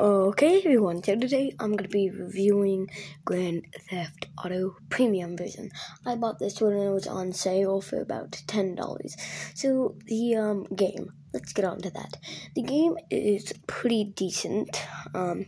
Okay, 0.00 0.62
everyone. 0.64 1.04
So 1.04 1.14
today 1.14 1.52
I'm 1.60 1.76
gonna 1.76 1.86
be 1.86 2.08
reviewing 2.08 2.88
Grand 3.26 3.66
Theft 3.90 4.28
Auto 4.42 4.76
Premium 4.88 5.36
version. 5.36 5.70
I 6.06 6.14
bought 6.14 6.38
this 6.38 6.58
when 6.58 6.72
it 6.72 6.88
was 6.88 7.06
on 7.06 7.34
sale 7.34 7.82
for 7.82 8.00
about 8.00 8.32
ten 8.46 8.74
dollars. 8.74 9.14
So 9.54 9.96
the 10.06 10.36
um 10.36 10.64
game. 10.74 11.12
Let's 11.34 11.52
get 11.52 11.66
on 11.66 11.82
to 11.82 11.90
that. 11.90 12.16
The 12.56 12.62
game 12.62 12.96
is 13.10 13.52
pretty 13.66 14.04
decent. 14.04 14.82
Um, 15.14 15.44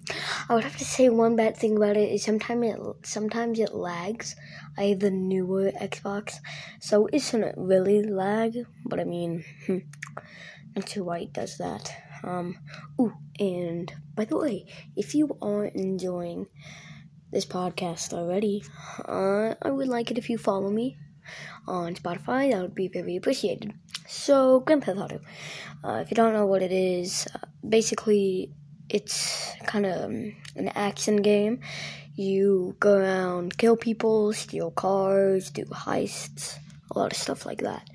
I 0.51 0.55
would 0.55 0.65
have 0.65 0.77
to 0.77 0.85
say 0.85 1.09
one 1.09 1.35
bad 1.35 1.57
thing 1.57 1.79
about 1.79 1.97
it 1.97 2.13
is 2.13 2.23
sometimes 2.23 2.67
it 2.67 3.07
sometimes 3.07 3.59
it 3.59 3.75
lags. 3.75 4.37
I 4.77 4.83
have 4.93 5.01
the 5.01 5.11
newer 5.11 5.73
Xbox, 5.81 6.35
so 6.79 7.07
it 7.07 7.21
shouldn't 7.21 7.57
really 7.57 8.03
lag. 8.03 8.67
But 8.85 9.01
I 9.01 9.05
mean, 9.05 9.45
hmm, 9.67 9.79
not 10.77 10.91
sure 10.91 11.05
why 11.05 11.21
it 11.21 11.33
does 11.33 11.57
that. 11.57 11.91
Um, 12.25 12.59
ooh, 13.01 13.13
and 13.39 13.93
by 14.15 14.25
the 14.25 14.37
way, 14.37 14.67
if 14.97 15.15
you 15.15 15.37
are 15.43 15.67
enjoying 15.67 16.47
this 17.31 17.47
podcast 17.47 18.13
already, 18.13 18.65
uh, 19.07 19.55
I 19.63 19.71
would 19.71 19.89
like 19.89 20.11
it 20.11 20.19
if 20.19 20.29
you 20.31 20.39
follow 20.39 20.71
me 20.71 20.97
on 21.67 21.95
Spotify. 21.95 22.53
That 22.53 22.63
would 22.63 22.75
be 22.75 22.89
very 22.89 23.17
appreciated. 23.17 23.73
So, 24.07 24.61
Grand 24.61 24.85
Theft 24.85 24.99
Auto. 24.99 25.21
Uh, 25.83 26.03
if 26.03 26.11
you 26.11 26.15
don't 26.15 26.35
know 26.35 26.47
what 26.47 26.63
it 26.63 26.73
is, 26.73 27.27
uh, 27.35 27.47
basically 27.67 28.53
it's 28.89 29.53
kind 29.67 29.87
of 29.87 30.05
um, 30.05 30.37
an 30.57 30.69
action 30.69 31.23
game. 31.23 31.61
You 32.15 32.77
go 32.79 32.95
around, 32.99 33.57
kill 33.57 33.77
people, 33.77 34.33
steal 34.35 34.71
cars, 34.71 35.51
do 35.51 35.65
heists, 35.65 36.59
a 36.91 36.99
lot 36.99 37.13
of 37.13 37.17
stuff 37.17 37.47
like 37.47 37.63
that. 37.63 37.89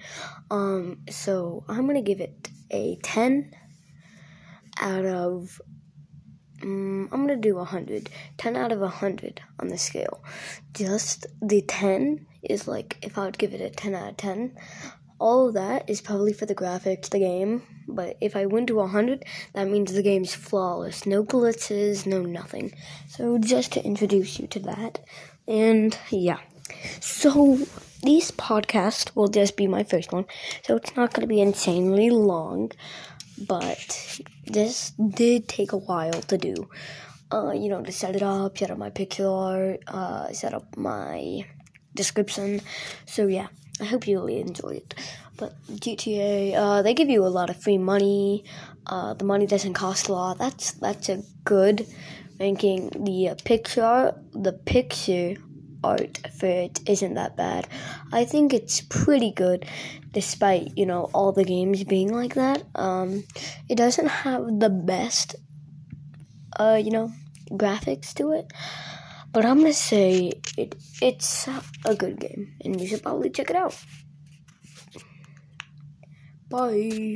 Um, 0.50 1.02
so 1.10 1.64
I'm 1.68 1.86
gonna 1.86 2.02
give 2.02 2.20
it 2.20 2.50
a 2.72 2.98
10 3.04 3.54
out 4.82 5.06
of 5.06 5.62
um, 6.64 7.10
I'm 7.12 7.22
gonna 7.22 7.36
do 7.36 7.56
100 7.56 8.10
10 8.38 8.56
out 8.56 8.72
of 8.72 8.80
100 8.80 9.42
on 9.60 9.68
the 9.68 9.78
scale. 9.78 10.24
Just 10.74 11.28
the 11.42 11.62
10 11.62 12.26
is 12.42 12.68
like 12.68 12.98
if 13.02 13.18
I 13.18 13.26
would 13.26 13.38
give 13.38 13.54
it 13.54 13.62
a 13.62 13.70
10 13.70 13.94
out 13.96 14.10
of 14.10 14.18
10 14.18 14.56
all 15.20 15.48
of 15.48 15.56
that 15.56 15.90
is 15.90 16.00
probably 16.00 16.32
for 16.32 16.46
the 16.46 16.56
graphics 16.56 17.10
the 17.10 17.20
game. 17.20 17.64
But 17.88 18.18
if 18.22 18.36
I 18.36 18.46
went 18.46 18.68
to 18.68 18.76
100 18.76 19.26
that 19.54 19.68
means 19.68 19.94
the 19.94 20.04
game's 20.04 20.34
flawless. 20.34 21.06
No 21.06 21.24
glitches 21.24 22.06
no 22.06 22.22
nothing. 22.22 22.74
So 23.08 23.38
just 23.38 23.74
to 23.74 23.84
introduce 23.84 24.40
you 24.40 24.48
to 24.48 24.60
that 24.60 25.00
and 25.48 25.98
yeah. 26.10 26.40
So 27.00 27.60
this 28.04 28.32
podcast 28.32 29.16
will 29.16 29.28
just 29.28 29.58
be 29.58 29.68
my 29.68 29.84
first 29.84 30.12
one. 30.12 30.26
So 30.64 30.76
it's 30.76 30.96
not 30.96 31.14
to 31.16 31.28
be 31.28 31.42
insanely 31.42 32.10
long 32.10 32.72
but 33.38 34.22
this 34.46 34.92
did 34.92 35.48
take 35.48 35.72
a 35.72 35.78
while 35.78 36.22
to 36.22 36.38
do. 36.38 36.70
Uh, 37.32 37.52
you 37.52 37.68
know, 37.68 37.82
to 37.84 37.92
set 37.92 38.16
it 38.16 38.24
up, 38.24 38.58
set 38.58 38.72
up 38.72 38.78
my 38.78 38.92
art, 39.20 39.80
uh, 39.88 40.32
set 40.32 40.54
up 40.54 40.78
my 40.78 41.46
description. 41.94 42.62
So 43.06 43.28
yeah, 43.28 43.48
I 43.82 43.86
hope 43.86 44.08
you 44.08 44.20
really 44.20 44.40
enjoy 44.40 44.82
it. 44.82 44.96
But 45.36 45.54
GTA, 45.68 46.56
uh, 46.56 46.82
they 46.82 46.94
give 46.94 47.10
you 47.10 47.26
a 47.26 47.28
lot 47.28 47.50
of 47.50 47.62
free 47.62 47.78
money. 47.78 48.46
Uh, 48.86 49.14
the 49.14 49.26
money 49.26 49.46
doesn't 49.46 49.74
cost 49.74 50.08
a 50.08 50.14
lot. 50.14 50.38
That's 50.38 50.72
that's 50.72 51.10
a 51.10 51.22
good 51.44 51.86
ranking. 52.40 52.90
The 52.90 53.36
picture, 53.44 54.16
the 54.34 54.54
picture 54.54 55.36
art 55.88 56.20
for 56.38 56.48
it 56.48 56.80
isn't 56.88 57.16
that 57.16 57.36
bad. 57.38 57.68
I 58.12 58.26
think 58.26 58.54
it's 58.54 58.82
pretty 58.82 59.32
good 59.32 59.66
despite, 60.12 60.78
you 60.78 60.86
know, 60.86 61.10
all 61.14 61.32
the 61.32 61.44
games 61.44 61.84
being 61.84 62.14
like 62.14 62.36
that. 62.36 62.64
Um, 62.76 63.24
it 63.70 63.76
doesn't 63.76 64.08
have 64.08 64.60
the 64.60 64.70
best, 64.70 65.36
uh, 66.60 66.80
you 66.84 66.92
know, 66.92 67.12
graphics 67.52 68.14
to 68.16 68.32
it. 68.34 68.52
But 69.34 69.46
I'm 69.46 69.60
gonna 69.60 69.74
say 69.74 70.32
it 70.58 70.76
it's 71.02 71.48
a 71.86 71.96
good 71.96 72.20
game, 72.20 72.56
and 72.64 72.80
you 72.82 72.88
should 72.88 73.04
probably 73.04 73.30
check 73.30 73.50
it 73.50 73.56
out. 73.56 73.76
Bye. 76.50 77.16